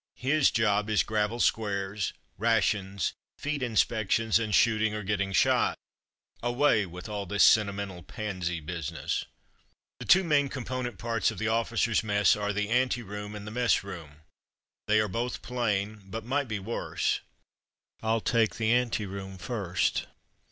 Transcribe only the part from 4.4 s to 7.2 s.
shooting or getting shot. Away with